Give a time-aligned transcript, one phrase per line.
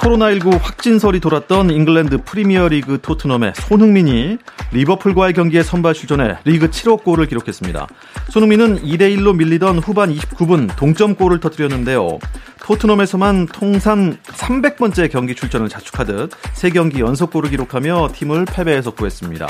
[0.00, 4.38] 코로나19 확진설이 돌았던 잉글랜드 프리미어리그 토트넘의 손흥민이
[4.72, 7.86] 리버풀과의 경기에 선발 출전해 리그 7호 골을 기록했습니다.
[8.30, 12.18] 손흥민은 2대 1로 밀리던 후반 29분 동점골을 터뜨렸는데요.
[12.62, 19.48] 토트넘에서만 통산 300번째 경기 출전을 자축하듯 3경기 연속골을 기록하며 팀을 패배에서 구했습니다.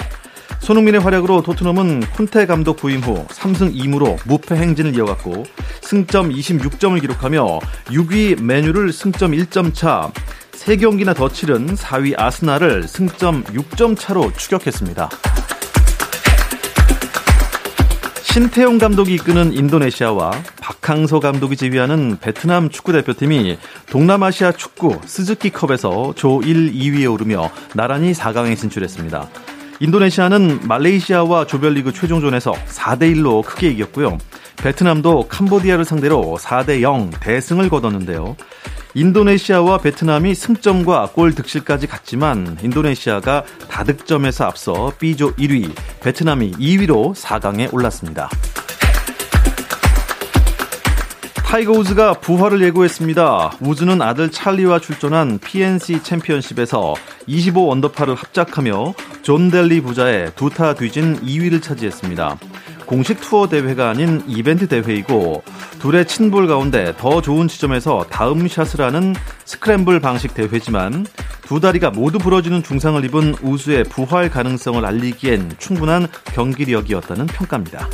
[0.60, 5.44] 손흥민의 활약으로 토트넘은 콘테 감독 부임 후 3승 2무로 무패 행진을 이어갔고
[5.80, 10.12] 승점 26점을 기록하며 6위 메뉴를 승점 1점 차
[10.60, 15.08] 3경기나 더 치른 4위 아스날을 승점 6점 차로 추격했습니다.
[18.22, 27.10] 신태용 감독이 이끄는 인도네시아와 박항서 감독이 지휘하는 베트남 축구대표팀이 동남아시아 축구 스즈키컵에서 조 1, 2위에
[27.10, 29.28] 오르며 나란히 4강에 진출했습니다.
[29.80, 34.18] 인도네시아는 말레이시아와 조별리그 최종전에서 4대1로 크게 이겼고요.
[34.62, 38.36] 베트남도 캄보디아를 상대로 4대 0 대승을 거뒀는데요.
[38.94, 45.72] 인도네시아와 베트남이 승점과 골 득실까지 갔지만 인도네시아가 다득점에서 앞서 B조 1위,
[46.02, 48.28] 베트남이 2위로 4강에 올랐습니다.
[51.34, 53.58] 타이거 우즈가 부활을 예고했습니다.
[53.60, 56.94] 우즈는 아들 찰리와 출전한 PNC 챔피언십에서
[57.26, 62.38] 25 언더파를 합작하며 존 댈리 부자의 두 타 뒤진 2위를 차지했습니다.
[62.90, 65.44] 공식 투어 대회가 아닌 이벤트 대회이고
[65.78, 71.06] 둘의 친 볼 가운데 더 좋은 지점에서 다음 샷을 하는 스크램블 방식 대회지만
[71.42, 77.88] 두 다리가 모두 부러지는 중상을 입은 우즈의 부활 가능성을 알리기엔 충분한 경기력이었다는 평가입니다.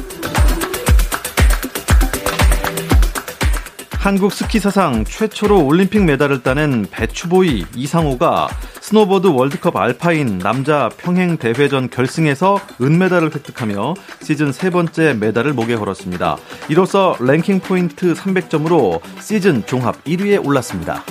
[4.07, 8.47] 한국 스키 사상 최초로 올림픽 메달을 따낸 배추보이 이상호가
[8.81, 16.37] 스노보드 월드컵 알파인 남자 평행 대회전 결승에서 은메달을 획득하며 시즌 세 번째 메달을 목에 걸었습니다.
[16.69, 21.03] 이로써 랭킹 포인트 300점으로 시즌 종합 1위에 올랐습니다.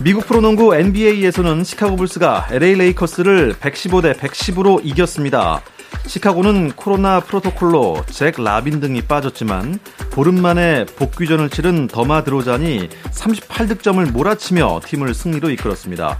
[0.00, 5.62] 미국 프로농구 NBA에서는 시카고 불스가 LA 레이커스를 115대 110으로 이겼습니다.
[6.06, 9.78] 시카고는 코로나 프로토콜로 잭 라빈 등이 빠졌지만
[10.10, 16.18] 보름 만에 복귀전을 치른 더마 드로잔이 38득점을 몰아치며 팀을 승리로 이끌었습니다.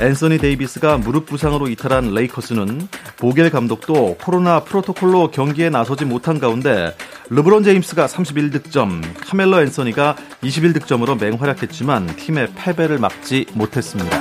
[0.00, 6.94] 앤서니 데이비스가 무릎 부상으로 이탈한 레이커스는 보겔 감독도 코로나 프로토콜로 경기에 나서지 못한 가운데
[7.28, 14.18] 르브론 제임스가 31득점, 카멜로 앤서니가 21득점으로 맹활약했지만 팀의 패배를 막지 못했습니다.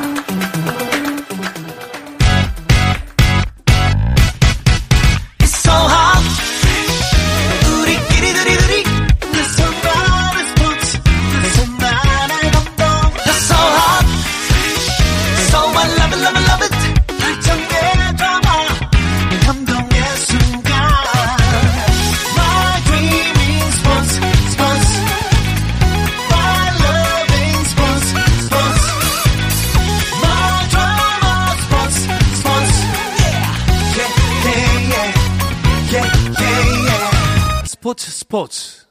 [38.29, 38.85] 스포츠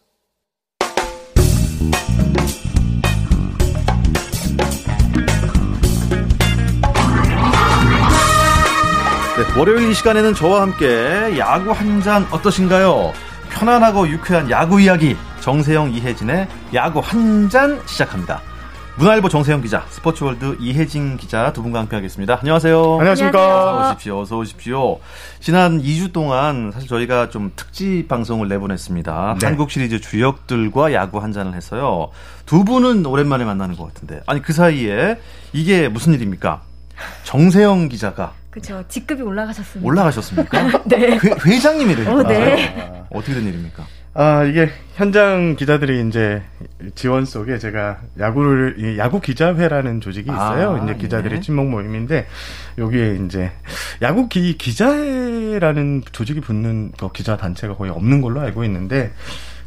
[9.37, 13.13] 네, 월요일 이 시간에는 저와 함께 야구 한 잔 어떠신가요?
[13.51, 18.43] 편안하고 유쾌한 야구 이야기 정세영 이혜진의 야구 한 잔 시작합니다.
[18.99, 22.39] 문화일보 정세영 기자, 스포츠월드 이혜진 기자 두 분과 함께하겠습니다.
[22.41, 22.95] 안녕하세요.
[22.99, 23.77] 안녕하십니까.
[23.77, 24.19] 어서 오십시오.
[24.21, 24.99] 어서 오십시오.
[25.39, 29.37] 지난 2주 동안 사실 저희가 좀 특집 방송을 내보냈습니다.
[29.41, 29.47] 네.
[29.47, 32.11] 한국 시리즈 주역들과 야구 한 잔을 했어요.
[32.45, 34.21] 두 분은 오랜만에 만나는 것 같은데.
[34.27, 35.21] 아니 그 사이에
[35.53, 36.63] 이게 무슨 일입니까?
[37.23, 38.83] 정세영 기자가 그렇죠.
[38.89, 39.87] 직급이 올라가셨습니다.
[39.87, 40.83] 올라가셨습니까?
[40.87, 41.19] 네.
[41.47, 42.11] 회, 장님이래요.
[42.11, 42.75] 어, 네.
[42.77, 43.87] 아, 어떻게 된 일입니까?
[44.21, 46.43] 아, 이게 현장 기자들이 이제
[46.97, 50.75] 지원 속에 제가 야구를, 야구 기자회라는 조직이 있어요.
[50.75, 51.41] 아, 이제 기자들의 예.
[51.41, 52.27] 친목 모임인데
[52.79, 53.53] 여기에 이제
[54.03, 59.13] 야구 기, 기자회라는 조직이 붙는 그 기자 단체가 거의 없는 걸로 알고 있는데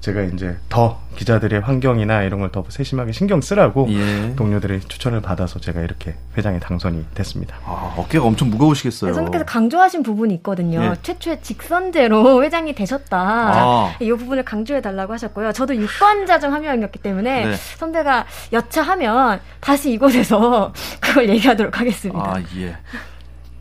[0.01, 4.35] 제가 이제 더 기자들의 환경이나 이런 걸 더 세심하게 신경 쓰라고 예.
[4.35, 7.55] 동료들의 추천을 받아서 제가 이렇게 회장에 당선이 됐습니다.
[7.65, 9.13] 아, 어깨가 엄청 무거우시겠어요.
[9.13, 10.83] 선생님께서 강조하신 부분이 있거든요.
[10.83, 10.93] 예.
[11.01, 13.17] 최초의 직선제로 회장이 되셨다.
[13.19, 13.95] 아.
[14.01, 15.53] 이 부분을 강조해 달라고 하셨고요.
[15.53, 17.55] 저도 유권자 중 한 명이었기 때문에 네.
[17.77, 22.19] 선배가 여차하면 다시 이곳에서 그걸 얘기하도록 하겠습니다.
[22.21, 22.75] 아, 예.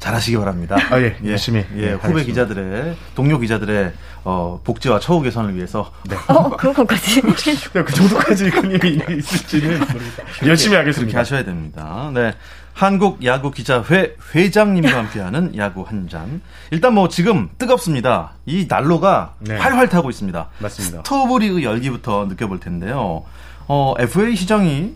[0.00, 0.76] 잘하시기 바랍니다.
[0.91, 1.31] 아, 예, 예.
[1.31, 1.64] 열심히.
[1.76, 3.93] 예, 예 후배 기자들의, 동료 기자들의,
[4.25, 5.93] 어, 복지와 처우 개선을 위해서.
[6.08, 6.17] 네.
[6.26, 7.20] 어, 그거까지.
[7.73, 10.47] 그 정도까지 근육이 있을지는 모르겠다.
[10.47, 11.06] 열심히 하겠습니다.
[11.06, 12.11] 그렇게 하셔야 됩니다.
[12.14, 12.32] 네.
[12.73, 16.41] 한국 야구 기자회 회장님과 함께하는 야구 한 잔.
[16.70, 18.32] 일단 뭐 지금 뜨겁습니다.
[18.46, 19.56] 이 난로가 네.
[19.58, 20.49] 활활 타고 있습니다.
[20.58, 20.99] 맞습니다.
[20.99, 23.25] 스토브 리그 열기부터 느껴볼 텐데요.
[23.69, 24.94] 어, FA 시장이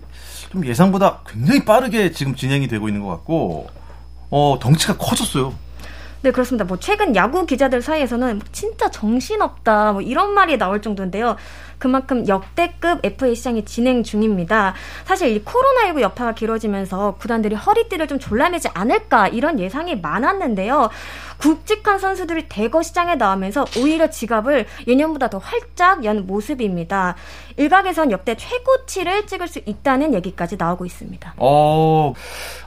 [0.51, 3.69] 좀 예상보다 굉장히 빠르게 지금 진행이 되고 있는 것 같고,
[4.37, 5.55] 어, 덩치가 커졌어요.
[6.23, 6.65] 네, 그렇습니다.
[6.65, 11.37] 뭐 최근 야구 기자들 사이에서는 진짜 정신없다 뭐 이런 말이 나올 정도인데요.
[11.79, 14.75] 그만큼 역대급 FA 시장이 진행 중입니다.
[15.05, 20.91] 사실 이 코로나19 여파가 길어지면서 구단들이 허리띠를 좀 졸라매지 않을까 이런 예상이 많았는데요.
[21.39, 27.17] 굵직한 선수들이 대거 시장에 나오면서 오히려 지갑을 예년보다 더 활짝 연 모습입니다.
[27.57, 31.35] 일각에선 역대 최고치를 찍을 수 있다는 얘기까지 나오고 있습니다.
[31.37, 32.13] 어,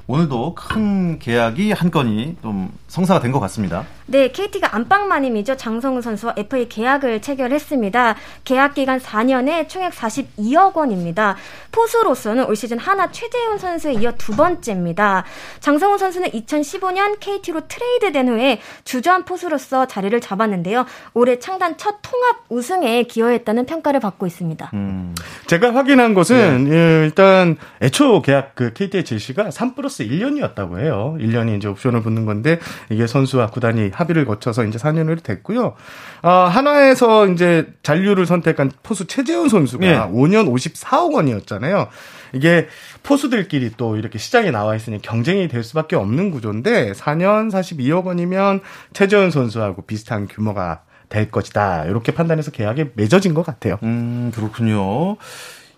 [0.07, 3.85] 오늘도 큰 계약이 한 건이 좀 성사가 된 것 같습니다.
[4.09, 5.57] 네, KT가 안방마님이죠.
[5.57, 8.15] 장성우 선수와 FA 계약을 체결했습니다.
[8.45, 11.35] 계약 기간 4년에 총액 42억 원입니다.
[11.73, 15.25] 포수로서는 올 시즌 하나 최재훈 선수에 이어 두 번째입니다.
[15.59, 20.85] 장성우 선수는 2015년 KT로 트레이드된 후에 주저한 포수로서 자리를 잡았는데요.
[21.13, 24.71] 올해 창단 첫 통합 우승에 기여했다는 평가를 받고 있습니다.
[24.73, 25.15] 음.
[25.47, 26.71] 제가 확인한 것은 네.
[26.71, 31.17] 예, 일단 애초 계약 그 KT의 제시가 3 플러스 1년이었다고 해요.
[31.19, 32.59] 1년이 이제 옵션을 붙는 건데
[32.89, 35.73] 이게 선수와 구단이 합의를 거쳐서 이제 4년으로 됐고요.
[36.21, 39.97] 아, 한화에서 이제 잔류를 선택한 포수 최재훈 선수가 네.
[39.97, 41.87] 5년 54억 원이었잖아요.
[42.33, 42.67] 이게
[43.03, 48.61] 포수들끼리 또 이렇게 시장에 나와 있으니 경쟁이 될 수밖에 없는 구조인데 4년 42억 원이면
[48.93, 51.85] 최재훈 선수하고 비슷한 규모가 될 것이다.
[51.85, 53.79] 이렇게 판단해서 계약에 맺어진 것 같아요.
[53.83, 55.17] 음, 그렇군요.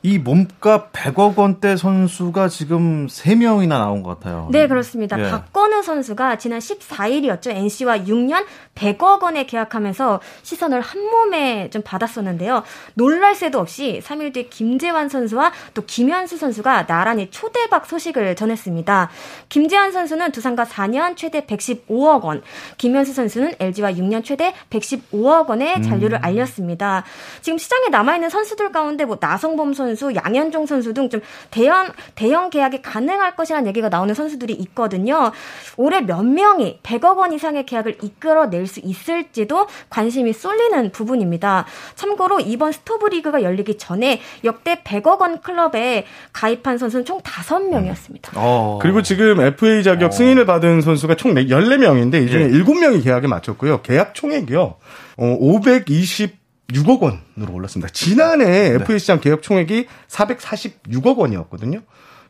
[0.01, 4.47] 이 몸값 100억 원대 선수가 지금 3명이나 나온 것 같아요.
[4.49, 5.19] 네, 그렇습니다.
[5.19, 5.29] 예.
[5.29, 7.49] 박건우 선수가 지난 14일이었죠.
[7.49, 12.63] NC와 6년 100억 원에 계약하면서 시선을 한 몸에 좀 받았었는데요.
[12.93, 19.09] 놀랄 새도 없이 3일 뒤 김재환 선수와 또 김현수 선수가 나란히 초대박 소식을 전했습니다.
[19.49, 22.41] 김재환 선수는 두산과 4년 최대 115억 원,
[22.77, 26.23] 김현수 선수는 LG와 6년 최대 115억 원의 잔류를 음.
[26.23, 27.03] 알렸습니다.
[27.41, 31.21] 지금 시장에 남아있는 선수들 가운데 뭐 나성범 선수 선수, 양현종 선수 등 좀
[31.51, 35.31] 대형 대형 계약이 가능할 것이라는 얘기가 나오는 선수들이 있거든요.
[35.75, 41.65] 올해 몇 명이 100억 원 이상의 계약을 이끌어낼 수 있을지도 관심이 쏠리는 부분입니다.
[41.95, 48.31] 참고로 이번 스토브 리그가 열리기 전에 역대 100억 원 클럽에 가입한 선수는 총 5명이었습니다.
[48.35, 48.79] 어.
[48.81, 50.11] 그리고 지금 FA 자격 어.
[50.11, 52.47] 승인을 받은 선수가 총 14명인데 이 중에 예.
[52.49, 53.81] 7명이 계약에 맞췄고요.
[53.81, 54.75] 계약 총액이요.
[55.17, 56.38] 어, 520
[56.73, 57.91] 6억 원으로 올랐습니다.
[57.93, 58.75] 지난해 네.
[58.75, 61.81] FA 시장 개혁 총액이 446억 원이었거든요.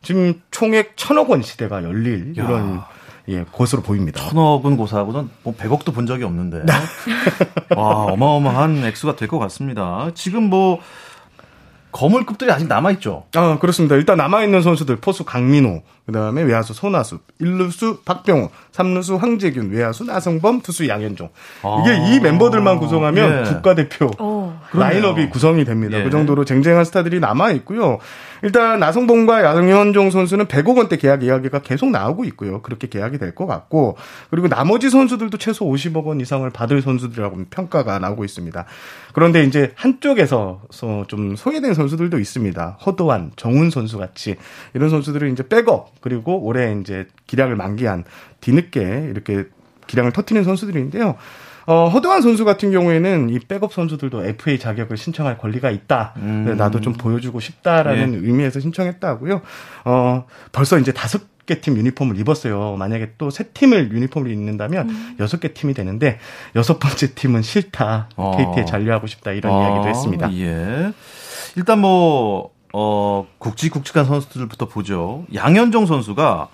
[0.02, 2.44] 지금 총액 1000억 원 시대가 열릴 야.
[2.44, 2.80] 이런
[3.28, 4.20] 예, 것으로 보입니다.
[4.20, 6.62] 천억은 고사하고는 뭐 100억도 본 적이 없는데.
[6.64, 6.72] 네.
[7.76, 10.10] 와, 어마어마한 액수가 될 것 같습니다.
[10.14, 10.80] 지금 뭐
[11.92, 13.24] 거물급들이 아직 남아있죠?
[13.34, 13.96] 아, 그렇습니다.
[13.96, 20.60] 일단 남아있는 선수들, 포수 강민호, 그 다음에 외야수 손아수, 1루수 박병호, 3루수 황재균, 외야수 나성범,
[20.62, 21.28] 투수 양현종.
[21.62, 23.50] 아~ 이게 이 멤버들만 구성하면 예.
[23.50, 24.78] 국가대표 오, 어.
[24.78, 25.98] 라인업이 구성이 됩니다.
[25.98, 26.04] 예.
[26.04, 27.98] 그 정도로 쟁쟁한 스타들이 남아 있고요.
[28.42, 32.62] 일단 나성범과 양현종 선수는 100억 원대 계약 이야기가 계속 나오고 있고요.
[32.62, 33.96] 그렇게 계약이 될 것 같고,
[34.30, 38.64] 그리고 나머지 선수들도 최소 50억 원 이상을 받을 선수들이라고 평가가 나오고 있습니다.
[39.12, 40.62] 그런데 이제 한쪽에서
[41.08, 42.78] 좀 소외된 선수들도 있습니다.
[42.86, 44.36] 허도환, 정훈 선수 같이
[44.74, 48.04] 이런 선수들은 이제 백업 그리고 올해 이제 기량을 만기한
[48.40, 49.44] 뒤늦게 이렇게
[49.86, 51.16] 기량을 터트리는 선수들인데요.
[51.70, 56.14] 어, 허도환 선수 같은 경우에는 이 백업 선수들도 FA 자격을 신청할 권리가 있다.
[56.16, 56.56] 음.
[56.58, 58.18] 나도 좀 보여주고 싶다라는 네.
[58.18, 59.40] 의미에서 신청했다고요.
[59.84, 62.76] 어, 벌써 이제 다섯 개 팀 유니폼을 입었어요.
[62.76, 65.16] 만약에 또 세 팀을 유니폼을 입는다면 음.
[65.20, 65.40] 여섯 음.
[65.40, 66.18] 개 팀이 되는데
[66.56, 68.08] 여섯 번째 팀은 싫다.
[68.16, 68.36] 어.
[68.36, 69.30] KT에 잔류하고 싶다.
[69.30, 69.62] 이런 어.
[69.62, 70.32] 이야기도 했습니다.
[70.34, 70.92] 예.
[71.56, 75.24] 일단 뭐, 어, 굵직굵직한 선수들부터 보죠.
[75.34, 76.48] 양현종 선수가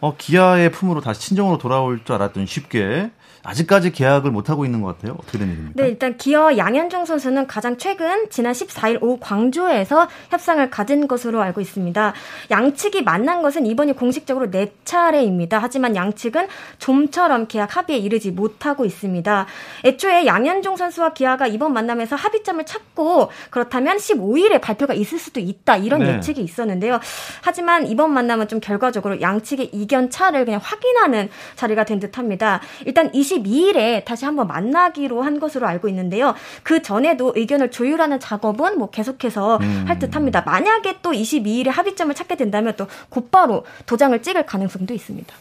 [0.00, 3.10] 어, 기아의 품으로 다시 친정으로 돌아올 줄 알았더니 쉽게
[3.42, 5.16] 아직까지 계약을 못 하고 있는 것 같아요.
[5.18, 5.82] 어떻게 된 일입니까?
[5.82, 11.60] 네, 일단 기어 양현종 선수는 가장 최근 지난 14일 오후 광주에서 협상을 가진 것으로 알고
[11.60, 12.12] 있습니다.
[12.50, 15.58] 양측이 만난 것은 이번이 공식적으로 네 차례입니다.
[15.60, 19.46] 하지만 양측은 좀처럼 계약 합의에 이르지 못하고 있습니다.
[19.84, 26.00] 애초에 양현종 선수와 기아가 이번 만남에서 합의점을 찾고 그렇다면 15일에 발표가 있을 수도 있다 이런
[26.00, 26.16] 네.
[26.16, 27.00] 예측이 있었는데요.
[27.42, 32.60] 하지만 이번 만남은 좀 결과적으로 양측의 이견 차를 그냥 확인하는 자리가 된 듯합니다.
[32.84, 36.34] 일단 20 22일에 다시 한번 만나기로 한 것으로 알고 있는데요.
[36.62, 39.84] 그 전에도 의견을 조율하는 작업은 뭐 계속해서 음.
[39.86, 40.42] 할 듯합니다.
[40.42, 45.34] 만약에 또 22일에 합의점을 찾게 된다면 또 곧바로 도장을 찍을 가능성도 있습니다.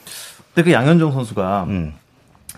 [0.53, 1.93] 근데 그 양현종 선수가 음.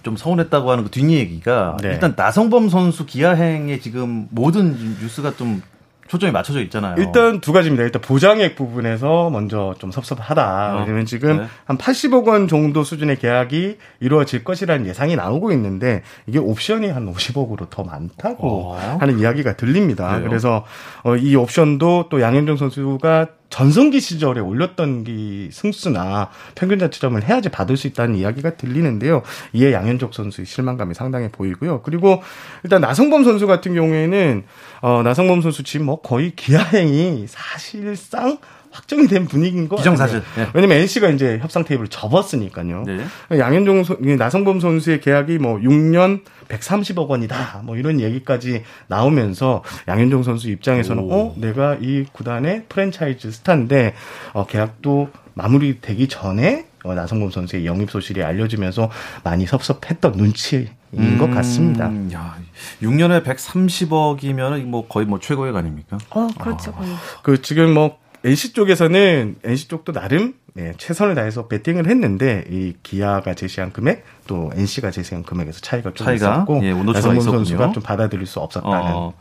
[0.03, 1.89] 좀 서운했다고 하는 그 뒷얘기가 네.
[1.89, 5.62] 일단 나성범 선수 기아행에 지금 모든 뉴스가 좀
[6.10, 6.96] 초점이 맞춰져 있잖아요.
[6.98, 7.84] 일단 두 가지입니다.
[7.84, 10.75] 일단 보장액 부분에서 먼저 좀 섭섭하다.
[10.75, 10.80] 어.
[10.80, 11.48] 왜냐면 지금 네.
[11.66, 17.70] 한 80억 원 정도 수준의 계약이 이루어질 것이라는 예상이 나오고 있는데 이게 옵션이 한 50억으로
[17.70, 18.98] 더 많다고 어.
[19.00, 20.16] 하는 이야기가 들립니다.
[20.16, 20.30] 그래요?
[20.30, 20.66] 그래서
[21.04, 27.77] 어, 이 옵션도 또 양현종 선수가 전성기 시절에 올렸던 기 승수나 평균 자체점을 해야지 받을
[27.77, 29.24] 수 있다는 이야기가 들리는데요.
[29.53, 31.82] 이에 양현종 선수의 실망감이 상당히 보이고요.
[31.82, 32.22] 그리고
[32.63, 34.44] 일단 나성범 선수 같은 경우에는
[34.82, 38.38] 어 나성범 선수 지금 뭐 거의 기아행이 사실상
[38.72, 40.22] 확정이 된 분위기인 거 기정사실.
[40.36, 40.48] 네.
[40.54, 42.84] 왜냐면 NC가 이제 협상 테이블을 접었으니까요.
[42.86, 43.06] 네.
[43.38, 43.84] 양현종
[44.18, 47.62] 나성범 선수의 계약이 뭐 6년 130억 원이다.
[47.64, 51.14] 뭐 이런 얘기까지 나오면서 양현종 선수 입장에서는 오.
[51.14, 53.94] 어 내가 이 구단의 프랜차이즈 스타인데
[54.34, 58.90] 어 계약도 마무리되기 전에 어, 나성범 선수의 영입 소식이 알려지면서
[59.24, 61.92] 많이 섭섭했던 눈치인 음, 것 같습니다.
[62.14, 62.38] 야,
[62.82, 65.98] 6년에 130억이면 뭐 거의 뭐 최고액 아닙니까?
[66.10, 66.72] 어, 그렇죠.
[66.76, 66.86] 어.
[67.22, 73.34] 그 지금 뭐 NC 쪽에서는 NC 쪽도 나름 네, 최선을 다해서 베팅을 했는데 이 기아가
[73.34, 76.34] 제시한 금액 또 NC가 제시한 금액에서 차이가 좀 차이가?
[76.34, 79.14] 있었고 예, 나성범 선수가 좀 받아들일 수 없었다는 어.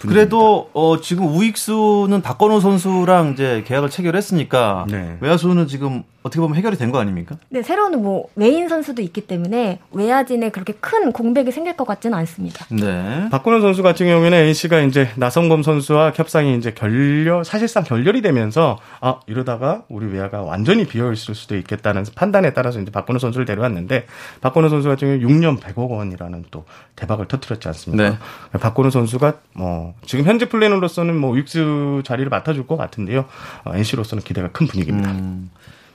[0.00, 5.16] 그래도 어, 지금 우익수는 박건호 선수랑 이제 계약을 체결했으니까 네.
[5.20, 7.36] 외야수는 지금 어떻게 보면 해결이 된 거 아닙니까?
[7.50, 12.64] 네, 새로운 뭐 외인 선수도 있기 때문에 외야진에 그렇게 큰 공백이 생길 것 같지는 않습니다.
[12.70, 13.28] 네.
[13.30, 19.20] 박건호 선수 같은 경우에는 NC가 이제 나성범 선수와 협상이 이제 결렬 사실상 결렬이 되면서 아
[19.26, 24.06] 이러다가 우리 외야가 완전히 비어 있을 수도 있겠다는 판단에 따라서 이제 박건호 선수를 데려왔는데
[24.40, 26.64] 박건호 선수 같은 경우 6년 100억 원이라는 또
[26.96, 28.10] 대박을 터뜨렸지 않습니까?
[28.10, 28.58] 네.
[28.60, 33.26] 박건호 선수가 뭐 지금 현재 플랜으로서는 뭐 육수 자리를 맡아줄 것 같은데요.
[33.64, 35.10] 어, NC로서는 기대가 큰 분위기입니다.
[35.10, 35.50] 음.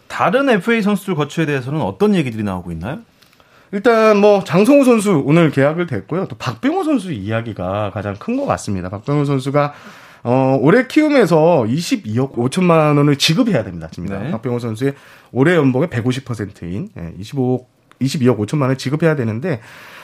[0.10, 3.00] 다른 FA 선수들 거취에 대해서는 어떤 얘기들이 나오고 있나요?
[3.72, 6.26] 일단 뭐 장성우 선수 오늘 계약을 됐고요.
[6.28, 8.90] 또 박병호 선수 이야기가 가장 큰 것 같습니다.
[8.90, 9.74] 박병호 선수가
[10.24, 13.88] 어, 올해 키움에서 22억 5천만 원을 지급해야 됩니다.
[14.20, 14.32] 네.
[14.32, 14.96] 박병호 선수의
[15.32, 16.90] 올해 연봉의 150%인
[17.22, 17.66] 25억
[18.02, 19.62] 22억 5천만 원을 지급해야 되는데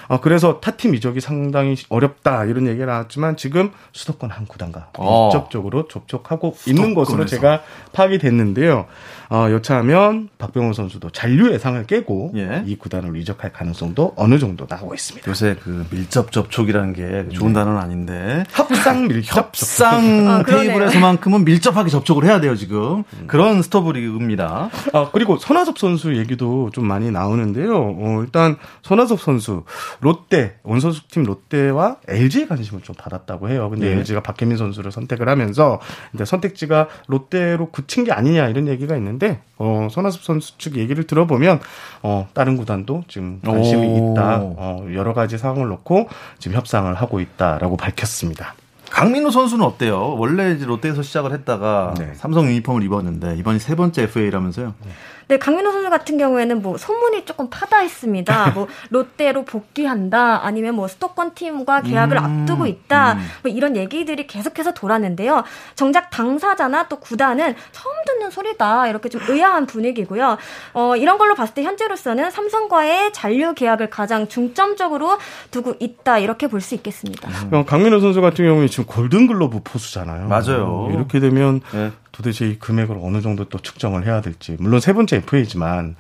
[0.08, 5.30] 어, 그래서 타팀 이적이 상당히 어렵다 이런 얘기가 나왔지만 지금 수도권 한 구단과 어.
[5.32, 8.86] 직접적으로 접촉하고 있는 것으로 제가 파악이 됐는데요.
[9.30, 12.64] 어, 여차하면 박병호 선수도 잔류 예상을 깨고 예.
[12.66, 15.30] 이 구단을 이적할 가능성도 어느 정도 나오고 있습니다.
[15.30, 17.60] 요새 그 밀접 접촉이라는 게 좋은 네.
[17.60, 23.28] 단어는 아닌데 협상 밀접 협상 아, 테이블에서만큼은 밀접하게 접촉을 해야 돼요 지금 음.
[23.28, 24.70] 그런 스토브리그입니다.
[24.94, 27.74] 아 그리고 손아섭 선수 얘기도 좀 많이 나오는데요.
[27.76, 29.64] 어, 일단 손아섭 선수
[30.02, 33.70] 롯데 원소속팀 롯데와 LG의 관심을 좀 받았다고 해요.
[33.70, 33.96] 근데 네.
[33.98, 35.80] LG가 박혜민 선수를 선택을 하면서
[36.14, 39.15] 이제 선택지가 롯데로 굳힌 게 아니냐 이런 얘기가 있는데
[39.58, 41.60] 어, 손아섭 선수 측 얘기를 들어보면
[42.04, 44.14] 어, 다른 구단도 지금 관심이 오.
[44.14, 44.40] 있다.
[44.42, 48.56] 어, 여러 가지 상황을 놓고 지금 협상을 하고 있다라고 밝혔습니다.
[48.90, 50.16] 강민호 선수는 어때요?
[50.18, 52.14] 원래 이제 롯데에서 시작을 했다가 네.
[52.16, 54.74] 삼성 유니폼을 입었는데 이번이 세 번째 FA라면서요?
[54.86, 54.92] 네.
[55.28, 58.52] 네, 강민호 선수 같은 경우에는 뭐 소문이 조금 파다 있습니다.
[58.56, 63.28] 뭐 롯데로 복귀한다, 아니면 뭐 수도권 팀과 계약을 음, 앞두고 있다, 음.
[63.44, 65.44] 뭐 이런 얘기들이 계속해서 돌았는데요.
[65.76, 70.38] 정작 당사자나 또 구단은 처음 듣는 소리다 이렇게 좀 의아한 분위기고요.
[70.74, 75.18] 어, 이런 걸로 봤을 때 현재로서는 삼성과의 잔류 계약을 가장 중점적으로
[75.52, 77.30] 두고 있다 이렇게 볼 수 있겠습니다.
[77.54, 77.64] 음.
[77.64, 80.28] 강민호 선수 같은 경우에 지금 골든글러브 포수잖아요.
[80.28, 80.90] 맞아요.
[80.92, 81.92] 이렇게 되면 네.
[82.16, 84.56] 도대체 이 금액을 어느 정도 또 측정을 해야 될지.
[84.58, 85.98] 물론 세 번째 FA지만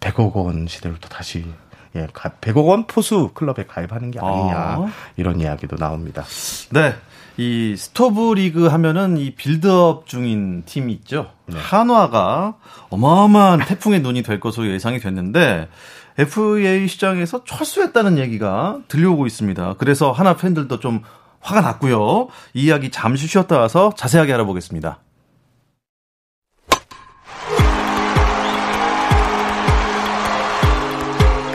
[0.00, 1.44] 100억 원 시대로 또 다시
[1.94, 4.86] 예, 100억 원 포수 클럽에 가입하는 게 아니냐 아.
[5.16, 6.24] 이런 이야기도 나옵니다.
[6.70, 6.94] 네.
[7.36, 11.30] 이 스토브 리그 하면은 이 빌드업 중인 팀이 있죠.
[11.46, 11.58] 네.
[11.58, 12.56] 한화가
[12.88, 15.68] 어마어마한 태풍의 눈이 될 것으로 예상이 됐는데
[16.16, 19.74] FA 시장에서 철수했다는 얘기가 들려오고 있습니다.
[19.78, 21.02] 그래서 한화 팬들도 좀
[21.40, 22.28] 화가 났고요.
[22.54, 24.98] 이 이야기 잠시 쉬었다 와서 자세하게 알아보겠습니다.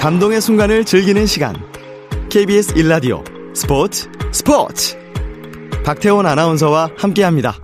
[0.03, 1.55] 감동의 순간을 즐기는 시간.
[2.29, 3.23] KBS 1라디오
[3.55, 4.97] 스포츠 스포츠.
[5.85, 7.55] 박태원 아나운서와 함께합니다.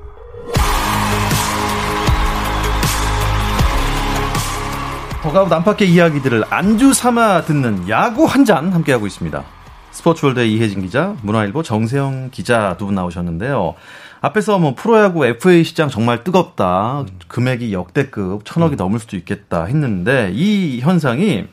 [5.22, 9.44] 더가웃 안팎의 이야기들을 안주 삼아 듣는 야구 한 잔 함께하고 있습니다.
[9.92, 13.76] 스포츠월드의 이혜진 기자, 문화일보 정세영 기자 두 분 나오셨는데요.
[14.22, 17.04] 앞에서 뭐 프로야구 FA 시장 정말 뜨겁다.
[17.28, 21.48] 금액이 역대급 천억이 넘을 수도 있겠다 했는데 이 현상이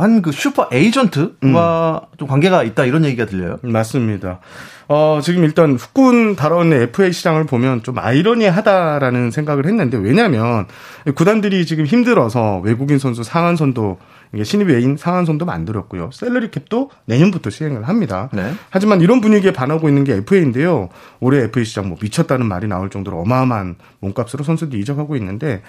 [0.00, 2.16] 한 그 슈퍼 에이전트와 음.
[2.18, 3.58] 좀 관계가 있다 이런 얘기가 들려요.
[3.62, 4.40] 맞습니다.
[4.88, 10.66] 어, 지금 일단 후군 다뤄오는 FA 시장을 보면 좀 아이러니하다라는 생각을 했는데 왜냐하면
[11.14, 13.98] 구단들이 지금 힘들어서 외국인 선수 상한선도
[14.42, 16.10] 신입 외인 상한선도 만들었고요.
[16.12, 18.28] 셀러리 캡도 내년부터 시행을 합니다.
[18.32, 18.52] 네.
[18.70, 20.88] 하지만 이런 분위기에 반하고 있는 게 FA인데요.
[21.20, 25.62] 올해 FA 시장 뭐 미쳤다는 말이 나올 정도로 어마어마한 몸값으로 선수들이 이적하고 있는데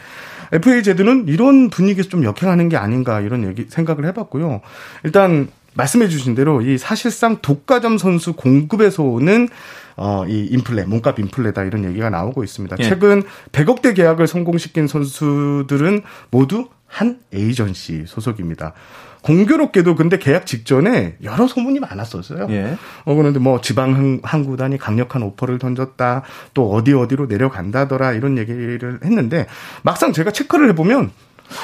[0.52, 4.62] FA 제도는 이런 분위기에서 좀 역행하는 게 아닌가 이런 얘기 생각을 해봤고요.
[5.04, 9.48] 일단 말씀해 주신 대로 이 사실상 독과점 선수 공급에서 오는
[9.96, 12.78] 어, 이 인플레, 몸값 인플레다 이런 얘기가 나오고 있습니다.
[12.80, 12.84] 예.
[12.84, 18.74] 최근 100억대 계약을 성공시킨 선수들은 모두 한 에이전시 소속입니다.
[19.22, 22.48] 공교롭게도 근데 계약 직전에 여러 소문이 많았었어요.
[22.50, 22.78] 예.
[23.06, 26.24] 어 그런데 뭐 지방 한, 한 구단이 강력한 오퍼를 던졌다.
[26.54, 29.48] 또 어디 어디로 내려간다더라 이런 얘기를 했는데
[29.84, 31.12] 막상 제가 체크를 해보면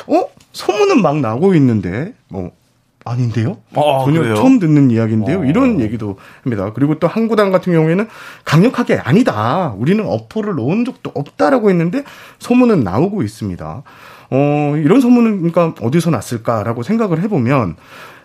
[0.08, 2.52] 어 소문은 막 나고 있는데 뭐
[3.06, 3.58] 아닌데요?
[3.76, 4.36] 아, 전혀 그래요?
[4.36, 5.40] 처음 듣는 이야기인데요.
[5.40, 5.46] 어.
[5.46, 6.72] 이런 얘기도 합니다.
[6.74, 8.08] 그리고 또 한구단 같은 경우에는
[8.44, 9.74] 강력하게 아니다.
[9.78, 12.04] 우리는 어퍼를 놓은 적도 없다라고 했는데
[12.40, 13.84] 소문은 나오고 있습니다.
[14.30, 17.76] 어, 이런 소문은 그러니까 어디서 났을까라고 생각을 해보면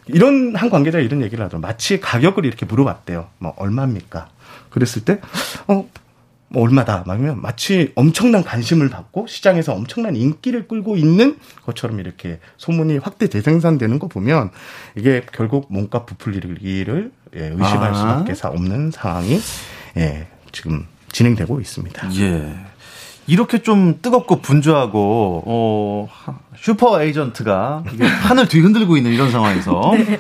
[0.07, 1.59] 이런 한 관계자가 이런 얘기를 하죠.
[1.59, 3.29] 마치 가격을 이렇게 물어봤대요.
[3.39, 4.29] 뭐 얼마입니까?
[4.71, 5.21] 그랬을 때,
[5.69, 5.89] 어,
[6.49, 12.99] 뭐 얼마다 막면 마치 엄청난 관심을 받고 시장에서 엄청난 인기를 끌고 있는 것처럼 이렇게 소문이
[12.99, 14.51] 확대 재생산되는 거 보면
[14.95, 17.95] 이게 결국 몸값 부풀리기를 예, 의심할 아.
[17.95, 19.41] 수밖에 없는 상황이
[19.97, 22.11] 예, 지금 진행되고 있습니다.
[22.21, 22.72] 예.
[23.27, 26.09] 이렇게 좀 뜨겁고 분주하고 어
[26.57, 27.85] 슈퍼 에이전트가
[28.25, 30.19] 판을 뒤흔들고 있는 이런 상황에서 네.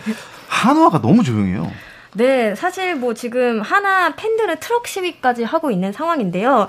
[0.48, 1.70] 한화가 너무 조용해요.
[2.14, 6.66] 네, 사실 뭐 지금 하나 팬들은 트럭 시위까지 하고 있는 상황인데요.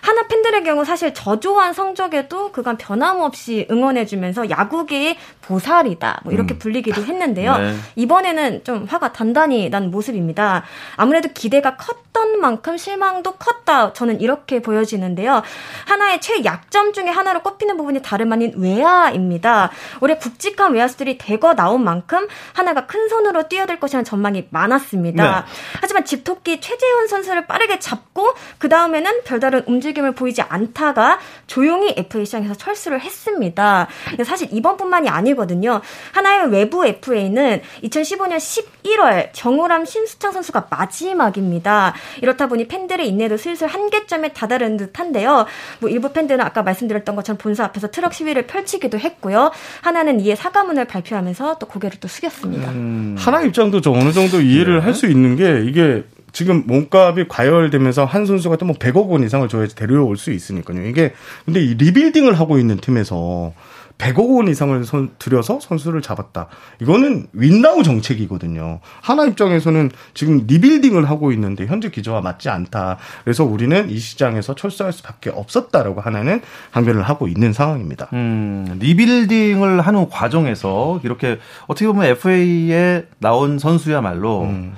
[0.00, 6.58] 하나 팬들의 경우 사실 저조한 성적에도 그간 변함없이 응원해주면서 야구계의 보살이다 뭐 이렇게 음.
[6.58, 7.56] 불리기도 했는데요.
[7.56, 7.74] 네.
[7.96, 10.64] 이번에는 좀 화가 단단히 난 모습입니다.
[10.96, 13.94] 아무래도 기대가 컸던 만큼 실망도 컸다.
[13.94, 15.42] 저는 이렇게 보여지는데요.
[15.86, 19.70] 하나의 최약점 중에 하나로 꼽히는 부분이 다름 아닌 외야입니다.
[20.00, 25.40] 올해 굵직한 외야수들이 대거 나온 만큼 하나가 큰 손으로 뛰어들 것이라는 전망이 많았 습니다.
[25.40, 25.52] 네.
[25.80, 32.24] 하지만 집토끼 최재훈 선수를 빠르게 잡고 그 다음에는 별다른 움직임 움직임을 보이지 않다가 조용히 FA
[32.24, 33.88] 시장에서 철수를 했습니다.
[34.24, 35.80] 사실 이번뿐만이 아니거든요.
[36.12, 41.94] 하나의 외부 FA는 2015년 11월 정우람 신수창 선수가 마지막입니다.
[42.22, 45.46] 이렇다 보니 팬들의 인내도 슬슬 한계점에 다다른 듯한데요.
[45.80, 49.50] 뭐 일부 팬들은 아까 말씀드렸던 것처럼 본사 앞에서 트럭 시위를 펼치기도 했고요.
[49.80, 52.70] 한화는 이에 사과문을 발표하면서 또 고개를 또 숙였습니다.
[52.70, 53.16] 음.
[53.18, 54.84] 한화 입장도 좀 어느 정도 이해를 네.
[54.84, 60.16] 할수 있는 게 이게 지금 몸값이 과열되면서 한 선수가 또뭐 100억 원 이상을 줘야지 데려올
[60.16, 60.84] 수 있으니까요.
[60.86, 61.12] 이게
[61.44, 63.52] 근데 이 리빌딩을 하고 있는 팀에서
[63.98, 66.48] 100억 원 이상을 선, 들여서 선수를 잡았다.
[66.80, 68.80] 이거는 win-now 정책이거든요.
[69.00, 72.98] 한화 입장에서는 지금 리빌딩을 하고 있는데 현재 기조와 맞지 않다.
[73.22, 78.08] 그래서 우리는 이 시장에서 철수할 수밖에 없었다라고 한화는 항변을 하고 있는 상황입니다.
[78.12, 84.74] 음, 리빌딩을 하는 과정에서 이렇게 어떻게 보면 FA에 나온 선수야말로 음.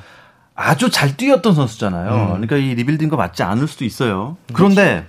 [0.54, 2.12] 아주 잘 뛰었던 선수잖아요.
[2.12, 2.26] 음.
[2.28, 4.36] 그러니까 이 리빌딩과 맞지 않을 수도 있어요.
[4.52, 5.06] 그런데 그렇지.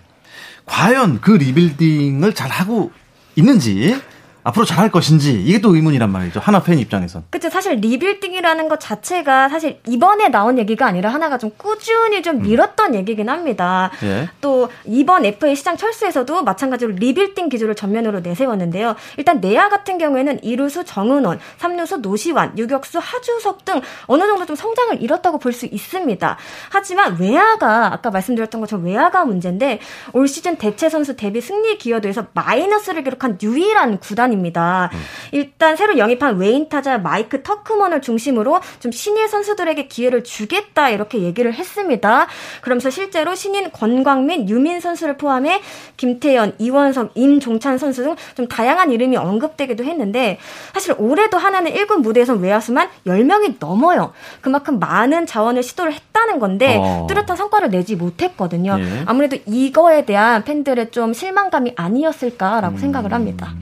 [0.66, 2.92] 과연 그 리빌딩을 잘 하고
[3.38, 3.96] 있는지
[4.48, 6.40] 앞으로 잘할 것인지 이게 또 의문이란 말이죠.
[6.40, 7.26] 한화 팬 입장에선.
[7.30, 7.50] 그쵸.
[7.50, 12.42] 사실 리빌딩이라는 것 자체가 사실 이번에 나온 얘기가 아니라 한화가 좀 꾸준히 좀 음.
[12.44, 12.96] 밀었던 음.
[12.96, 13.92] 얘기긴 합니다.
[14.04, 14.30] 예.
[14.40, 18.96] 또 이번 FA 시장 철수에서도 마찬가지로 리빌딩 기조를 전면으로 내세웠는데요.
[19.18, 25.02] 일단 내야 같은 경우에는 2루수 정은원, 3루수 노시환, 유격수 하주석 등 어느 정도 좀 성장을
[25.02, 26.38] 이뤘다고 볼 수 있습니다.
[26.70, 29.80] 하지만 외야가 아까 말씀드렸던 것처럼 외야가 문제인데
[30.14, 34.37] 올 시즌 대체 선수 데뷔 승리 기여도에서 마이너스를 기록한 유일한 구단입니다.
[34.38, 34.90] 입니다.
[34.94, 35.00] 음.
[35.32, 41.54] 일단 새로 영입한 외인 타자 마이크 터크먼을 중심으로 좀 신예 선수들에게 기회를 주겠다 이렇게 얘기를
[41.54, 42.28] 했습니다.
[42.62, 45.62] 그러면서 실제로 신인 권광민, 유민 선수를 포함해
[45.98, 50.38] 김태현, 이원석, 임종찬 선수 등 좀 다양한 이름이 언급되기도 했는데
[50.74, 54.14] 사실 올해도 하나는 1군 무대에서 외야수만 10명이 넘어요.
[54.42, 57.08] 그만큼 많은 자원을 시도를 했다는 건데 어.
[57.10, 58.78] 뚜렷한 성과를 내지 못했거든요.
[58.80, 59.04] 예.
[59.06, 62.78] 아무래도 이거에 대한 팬들의 좀 실망감이 아니었을까라고 음.
[62.78, 63.54] 생각을 합니다.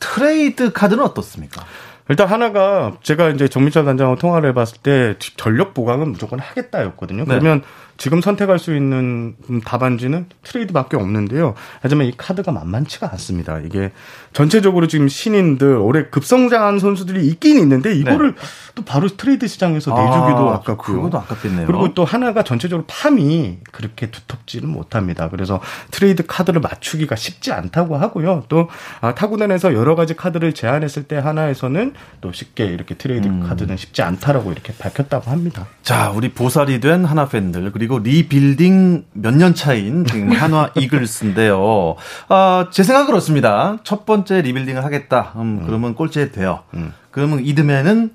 [0.00, 1.64] 트레이드 카드는 어떻습니까?
[2.10, 7.24] 일단 한화가 제가 이제 정민철 단장하고 통화를 해봤을 때 전력 보강은 무조건 하겠다였거든요.
[7.24, 7.38] 네.
[7.38, 7.62] 그러면
[7.98, 11.54] 지금 선택할 수 있는 답안지는 트레이드밖에 없는데요.
[11.82, 13.58] 하지만 이 카드가 만만치가 않습니다.
[13.58, 13.92] 이게
[14.32, 18.40] 전체적으로 지금 신인들 올해 급성장한 선수들이 있긴 있는데 이거를 네.
[18.76, 21.66] 또 바로 트레이드 시장에서 내주기도 아깝고요 그것도 아깝겠네요.
[21.66, 25.28] 그리고 또 한화가 전체적으로 팜이 그렇게 두텁지는 못합니다.
[25.28, 25.60] 그래서
[25.90, 28.44] 트레이드 카드를 맞추기가 쉽지 않다고 하고요.
[28.48, 28.68] 또
[29.00, 33.44] 아, 타구단에서 여러 가지 카드를 제안했을 때 한화에서는 또 쉽게 이렇게 트레이드 음.
[33.48, 35.66] 카드는 쉽지 않다라고 이렇게 밝혔다고 합니다.
[35.82, 41.96] 자, 우리 보살이 된 한화 팬들 그리고 그리고 리빌딩 몇 년 차인 지금 한화 이글스인데요.
[42.28, 43.78] 아, 제 생각은 그렇습니다.
[43.82, 45.32] 첫 번째 리빌딩을 하겠다.
[45.36, 45.66] 음, 음.
[45.66, 46.64] 그러면 꼴찌 돼요.
[46.74, 46.92] 음.
[47.10, 48.14] 그러면 이듬해는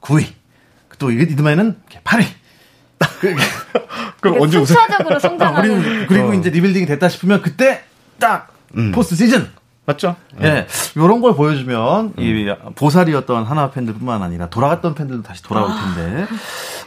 [0.00, 0.26] 9위.
[0.98, 2.24] 또 이듬해는 8위.
[4.20, 4.74] 그럼 언제 우승?
[4.76, 6.06] 순차적으로 성장하는.
[6.06, 6.34] 그리고 어.
[6.34, 7.82] 이제 리빌딩이 됐다 싶으면 그때
[8.18, 8.92] 딱 음.
[8.92, 9.48] 포스트 시즌
[9.86, 10.14] 맞죠?
[10.40, 10.42] 예.
[10.44, 10.66] 네.
[10.94, 12.22] 이런 걸 보여주면 음.
[12.22, 15.94] 이 보살이었던 한화 팬들뿐만 아니라 돌아갔던 팬들도 다시 돌아올 아.
[15.96, 16.26] 텐데.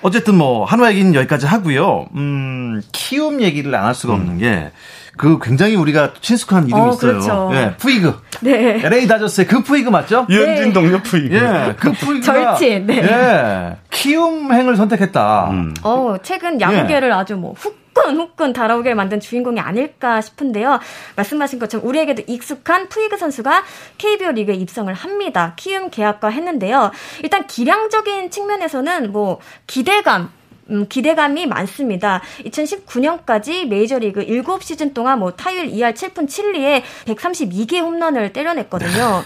[0.04, 2.08] 어쨌든 뭐 한화 얘기는 여기까지 하고요.
[2.16, 4.72] 음, 키움 얘기를 안 할 수가 없는 게.
[5.16, 7.12] 그 굉장히 우리가 친숙한 이름이 어, 있어요.
[7.20, 7.52] 그렇죠.
[7.54, 8.20] 예, 푸이그.
[8.42, 8.82] 네.
[8.84, 10.26] LA 다저스의 그 푸이그 맞죠?
[10.30, 10.74] 류현진 네.
[10.74, 11.36] 동료 푸이그.
[11.36, 12.88] 예, 그 푸이그가 절친.
[12.88, 12.98] 네.
[13.04, 15.50] 예, 키움행을 선택했다.
[15.52, 15.74] 음.
[15.84, 17.14] 어, 최근 야구계를 예.
[17.14, 20.80] 아주 뭐 훅 후끈 후끈 달아오게 만든 주인공이 아닐까 싶은데요.
[21.16, 23.64] 말씀하신 것처럼 우리에게도 익숙한 푸이그 선수가
[23.98, 25.54] KBO 리그에 입성을 합니다.
[25.56, 26.92] 키움 계약과 했는데요.
[27.24, 30.32] 일단 기량적인 측면에서는 뭐 기대감
[30.69, 32.21] 음, 기대감이 많습니다.
[32.45, 39.23] 2019년까지 메이저리그 7시즌 동안 뭐 타율 2할 7푼 7리에 132개 홈런을 때려냈거든요.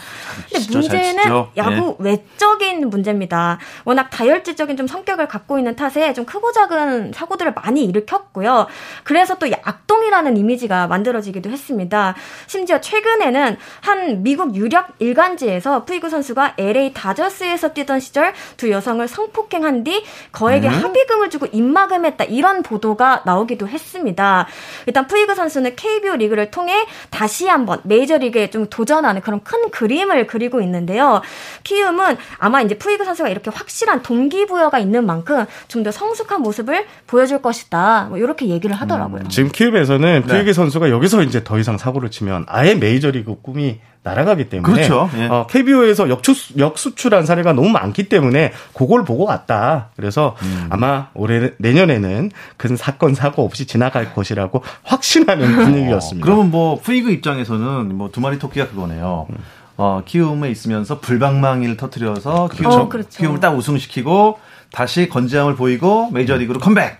[0.51, 1.23] 근데 문제는
[1.57, 2.11] 야구 네.
[2.11, 3.59] 외적인 문제입니다.
[3.85, 8.67] 워낙 다혈질적인 좀 성격을 갖고 있는 탓에 좀 크고 작은 사고들을 많이 일으켰고요.
[9.03, 12.15] 그래서 또 악동이라는 이미지가 만들어지기도 했습니다.
[12.47, 19.83] 심지어 최근에는 한 미국 유력 일간지에서 푸이그 선수가 LA 다저스에서 뛰던 시절 두 여성을 성폭행한
[19.83, 20.83] 뒤 거액의 음?
[20.83, 24.47] 합의금을 선을 주고 입막음했다 이런 보도가 나오기도 했습니다.
[24.85, 30.61] 일단 푸이그 선수는 KBO 리그를 통해 다시 한번 메이저리그에 좀 도전하는 그런 큰 그림을 그리고
[30.61, 31.21] 있는데요.
[31.63, 37.41] 키움은 아마 이제 푸이그 선수가 이렇게 확실한 동기부여가 있는 만큼 좀 더 성숙한 모습을 보여줄
[37.41, 38.07] 것이다.
[38.09, 39.21] 뭐 이렇게 얘기를 하더라고요.
[39.21, 40.27] 음, 지금 키움에서는 네.
[40.27, 45.09] 푸이그 선수가 여기서 이제 더 이상 사고를 치면 아예 메이저리그 꿈이 날아가기 때문에 그렇죠.
[45.17, 45.25] 예.
[45.27, 49.89] 어, KBO에서 역수, 역수출한 사례가 너무 많기 때문에 그걸 보고 왔다.
[49.95, 50.67] 그래서 음.
[50.69, 56.23] 아마 올해 내년에는 큰 사건 사고 없이 지나갈 것이라고 확신하는 분위기였습니다.
[56.23, 59.27] 어, 그러면 뭐 푸이그 입장에서는 뭐 두 마리 토끼가 그거네요.
[59.29, 59.35] 음.
[59.75, 63.09] 어, 키움에 있으면서 불방망이를 터트려서 키움, 어, 그렇죠.
[63.09, 64.39] 키움을 딱 우승시키고
[64.71, 66.97] 다시 건재함을 보이고 메이저리그로 컴백.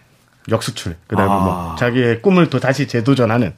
[0.50, 0.96] 역수출.
[1.08, 1.44] 그다음에 뭐 아.
[1.70, 3.54] 뭐 자기의 꿈을 또 다시 재도전하는.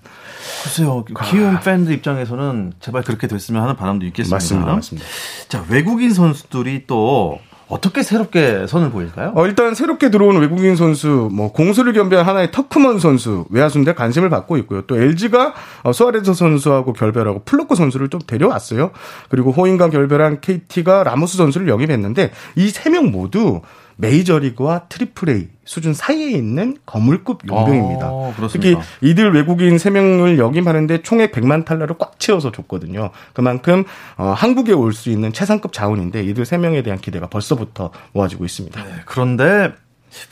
[0.63, 1.05] 글쎄요.
[1.25, 1.59] 키움 아.
[1.59, 4.35] 팬들 입장에서는 제발 그렇게 됐으면 하는 바람도 있겠습니다.
[4.35, 4.73] 맞습니다.
[4.75, 5.07] 맞습니다.
[5.47, 9.31] 자, 외국인 선수들이 또 어떻게 새롭게 선을 보일까요?
[9.35, 14.57] 어, 일단 새롭게 들어온 외국인 선수, 뭐 공수를 겸비한 하나의 터크먼 선수 외야수인데 관심을 받고
[14.57, 14.81] 있고요.
[14.87, 18.89] 또 LG가 어, 수아레즈 선수하고 결별하고 플럿코 선수를 좀 데려왔어요.
[19.29, 23.61] 그리고 호잉과 결별한 KT가 라모스 선수를 영입했는데 이 세 명 모두
[23.99, 28.05] 메이저리그와 트리플 A 수준 사이에 있는 거물급 용병입니다.
[28.07, 33.11] 아, 특히 이들 외국인 3명을 영입하는데 총액 100만 달러를 꽉 채워서 줬거든요.
[33.33, 33.83] 그만큼
[34.17, 38.83] 어, 한국에 올 수 있는 최상급 자원인데 이들 3명에 대한 기대가 벌써부터 모아지고 있습니다.
[38.83, 39.73] 네, 그런데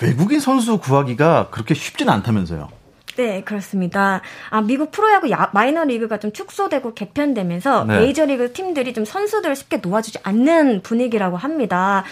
[0.02, 2.70] 외국인 선수 구하기가 그렇게 쉽지는 않다면서요.
[3.18, 4.22] 네, 그렇습니다.
[4.52, 8.00] 아, 미국 프로야구 야, 마이너 리그가 좀 축소되고 개편되면서 네.
[8.00, 12.04] 메이저리그 팀들이 좀 선수들을 쉽게 놓아주지 않는 분위기라고 합니다.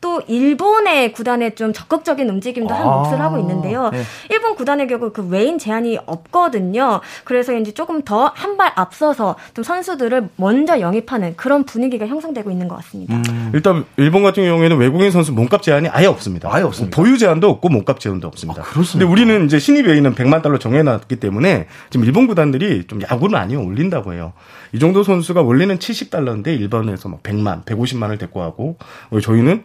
[0.00, 3.90] 또 일본의 구단에 좀 적극적인 움직임도 한 몫을 하고 있는데요.
[3.90, 4.02] 네.
[4.30, 7.00] 일본 구단의 경우 그 외인 제한이 없거든요.
[7.24, 12.68] 그래서 이제 조금 더 한 발 앞서서 좀 선수들을 먼저 영입하는 그런 분위기가 형성되고 있는
[12.68, 13.16] 것 같습니다.
[13.16, 13.50] 음.
[13.52, 16.48] 일단 일본 같은 경우에는 외국인 선수 몸값 제한이 아예 없습니다.
[16.52, 16.96] 아예 없습니다.
[16.96, 18.62] 보유 제한도 없고 몸값 제한도 없습니다.
[18.62, 19.06] 아, 그렇습니다.
[19.06, 23.56] 근데 우리는 이제 신입 외인은 100만 달러 정해놨기 때문에 지금 일본 구단들이 좀 야구를 많이
[23.56, 24.32] 올린다고 해요.
[24.72, 28.76] 이 정도 선수가 원래는 70달러인데 일본에서 막 100만, 150만을 데리고 하고
[29.22, 29.62] 저희는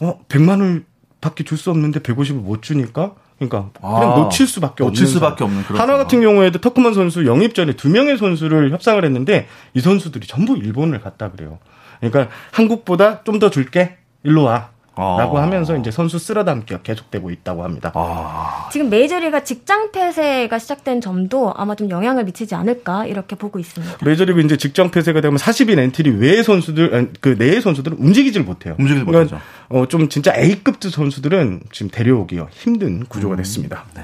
[0.00, 0.84] 어 100만을
[1.20, 5.44] 밖에 줄 수 없는데 150을 못 주니까 그러니까 그냥 아, 놓칠 수밖에 놓칠 없는 수밖에
[5.44, 9.80] 없는 그런 하나 같은 경우에도 터크만 선수 영입 전에 두 명의 선수를 협상을 했는데 이
[9.80, 11.58] 선수들이 전부 일본을 갔다 그래요.
[12.00, 14.70] 그러니까 한국보다 좀 더 줄게 일로 와.
[15.00, 15.42] 라고 아.
[15.42, 17.90] 하면서 이제 선수 쓸어담기가 계속되고 있다고 합니다.
[17.94, 18.68] 아.
[18.70, 23.98] 지금 메이저리가 직장 폐쇄가 시작된 점도 아마 좀 영향을 미치지 않을까 이렇게 보고 있습니다.
[24.04, 28.76] 메이저리그 이제 직장 폐쇄가 되면 40인 엔트리 외의 선수들 그 내의 선수들은 움직이질 못해요.
[28.78, 29.50] 움직이질 그러니까 못하죠.
[29.68, 33.38] 어, 좀 진짜 A급 선수들은 지금 데려오기가 힘든 구조가 음.
[33.38, 33.86] 됐습니다.
[33.94, 34.02] 네.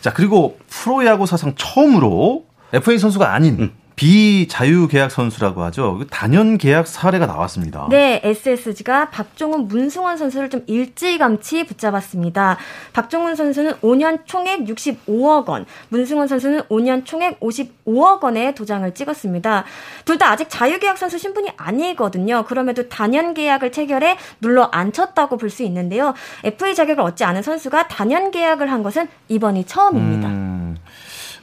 [0.00, 3.72] 자 그리고 프로야구 사상 처음으로 FA 선수가 아닌 음.
[3.98, 5.98] 비자유 계약 선수라고 하죠.
[5.98, 7.88] 그 다년 계약 사례가 나왔습니다.
[7.90, 12.58] 네, SSG가 박종훈, 문승원 선수를 좀 일찌감치 붙잡았습니다.
[12.92, 19.64] 박종훈 선수는 5년 총액 65억 원, 문승원 선수는 5년 총액 55억 원의 도장을 찍었습니다.
[20.04, 22.44] 둘 다 아직 자유계약 선수 신분이 아니거든요.
[22.44, 26.12] 그럼에도 단연 계약을 체결해 눌러 앉혔다고 볼 수 있는데요.
[26.44, 30.28] FA 자격을 얻지 않은 선수가 단연 계약을 한 것은 이번이 처음입니다.
[30.28, 30.76] 음,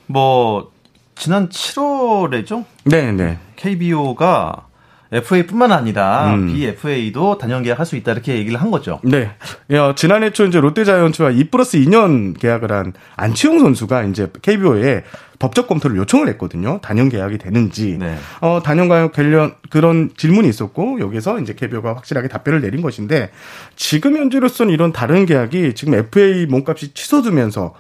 [0.08, 0.72] 뭐
[1.15, 2.65] 지난 7월에죠?
[2.84, 3.38] 네, 네.
[3.56, 4.65] KBO가
[5.12, 6.47] FA뿐만 아니라 음.
[6.47, 8.99] BFA도 단연 계약할 수 있다 이렇게 얘기를 한 거죠.
[9.04, 9.32] 네.
[9.71, 15.04] 야, 지난해 초 이제 롯데자이언츠와 2 플러스 2년 계약을 한 안치홍 선수가 이제 KBO에
[15.39, 16.80] 법적 검토를 요청을 했거든요.
[16.82, 17.97] 단연 계약이 되는지.
[17.99, 18.17] 네.
[18.41, 23.32] 어, 단연 계약 관련 그런 질문이 있었고 여기서 이제 KBO가 확실하게 답변을 내린 것인데
[23.75, 27.73] 지금 현재로서는 이런 다른 계약이 지금 FA 몸값이 취소되면서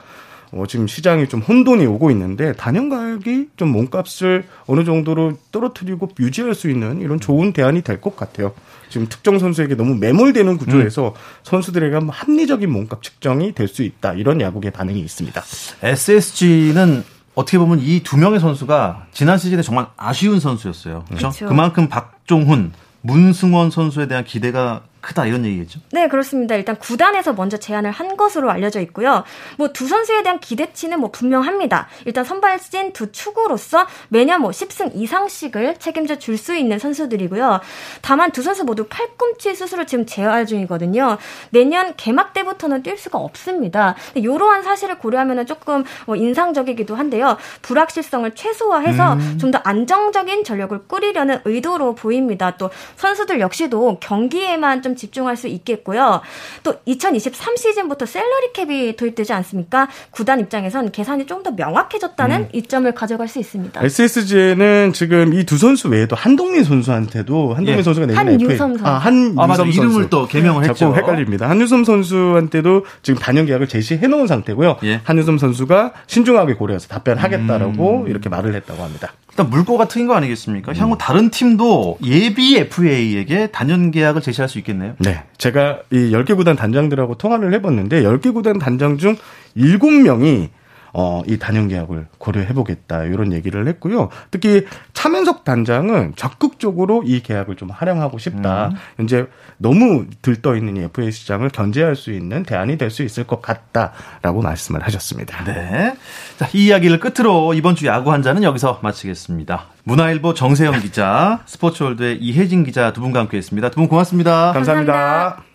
[0.51, 6.55] 어, 지금 시장이 좀 혼돈이 오고 있는데 단연 가격이 좀 몸값을 어느 정도로 떨어뜨리고 유지할
[6.55, 8.53] 수 있는 이런 좋은 대안이 될 것 같아요.
[8.89, 11.13] 지금 특정 선수에게 너무 매몰되는 구조에서 음.
[11.43, 14.13] 선수들에게 합리적인 몸값 측정이 될 수 있다.
[14.13, 15.41] 이런 야구의 반응이 있습니다.
[15.83, 17.03] SSG는
[17.33, 21.05] 어떻게 보면 이 두 명의 선수가 지난 시즌에 정말 아쉬운 선수였어요.
[21.07, 21.45] 그렇죠?
[21.47, 25.79] 그만큼 박종훈, 문승원 선수에 대한 기대가 크다 이런 얘기겠죠?
[25.91, 26.55] 네, 그렇습니다.
[26.55, 29.23] 일단 구단에서 먼저 제안을 한 것으로 알려져 있고요.
[29.57, 31.89] 뭐 두 선수에 대한 기대치는 뭐 분명합니다.
[32.05, 37.61] 일단 선발진 두 축으로서 매년 뭐 10승 이상씩을 책임져 줄 수 있는 선수들이고요.
[38.01, 41.17] 다만 두 선수 모두 팔꿈치 수술을 지금 재활 중이거든요.
[41.49, 43.95] 내년 개막 때부터는 뛸 수가 없습니다.
[44.15, 47.37] 이러한 사실을 고려하면 조금 뭐 인상적이기도 한데요.
[47.61, 49.37] 불확실성을 최소화해서 음.
[49.39, 52.57] 좀더 안정적인 전력을 꾸리려는 의도로 보입니다.
[52.57, 56.21] 또 선수들 역시도 경기에만 좀 집중할 수 있겠고요.
[56.63, 59.87] 또 2023 시즌부터 셀러리 캡이 도입되지 않습니까?
[60.11, 62.49] 구단 입장에선 계산이 좀 더 명확해졌다는 음.
[62.53, 63.79] 이점을 가져갈 수 있습니다.
[63.83, 67.83] SSG는 지금 이 두 선수 외에도 한동민 선수한테도 한동민 예.
[67.83, 68.85] 선수가 내년 한유섬 선수.
[68.85, 69.79] 아, 한유섬 아, 선수.
[69.79, 70.73] 이름을 또 개명을 했죠.
[70.73, 71.47] 자꾸 헷갈립니다.
[71.49, 74.77] 한유섬 선수한테도 지금 단연 계약을 제시해 놓은 상태고요.
[74.85, 75.01] 예.
[75.03, 78.07] 한유섬 선수가 신중하게 고려해서 답변하겠다라고 음.
[78.07, 79.13] 이렇게 말을 했다고 합니다.
[79.29, 80.71] 일단 물꼬가 트인 거 아니겠습니까?
[80.71, 80.75] 음.
[80.77, 84.84] 향후 다른 팀도 예비 FA에게 단연 계약을 제시할 수 있겠네요.
[84.99, 85.23] 네.
[85.37, 89.15] 제가 이 10개 구단 단장들하고 통화를 해봤는데 10개 구단 단장 중
[89.57, 90.49] 7명이
[90.97, 94.07] 어, 이 단연 계약을 고려해보겠다 이런 얘기를 했고요.
[94.31, 98.67] 특히 차면석 단장은 적극적으로 이 계약을 좀 활용하고 싶다.
[98.69, 98.75] 음.
[98.95, 99.25] 현재
[99.57, 104.41] 너무 들떠 있는 이 FA 시장을 견제할 수 있는 대안이 될 수 있을 것 같다라고
[104.41, 105.43] 말씀을 하셨습니다.
[105.43, 105.95] 네.
[106.37, 109.65] 자, 이 이야기를 끝으로 이번 주 야구 한 잔은 여기서 마치겠습니다.
[109.83, 113.69] 문화일보 정세영 기자, 스포츠월드의 이혜진 기자 두 분과 함께했습니다.
[113.71, 114.53] 두 분 고맙습니다.
[114.53, 114.93] 감사합니다.
[114.93, 115.54] 감사합니다.